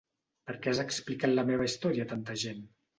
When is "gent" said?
2.49-2.69